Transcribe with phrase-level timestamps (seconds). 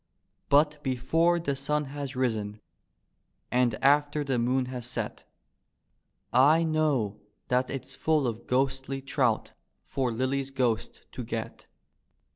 [0.49, 2.59] But before the sun has risen
[3.51, 5.25] and after the moon has set
[6.33, 9.51] I know that it's full of ghostly trout
[9.85, 11.67] for Lilly's ghost to get.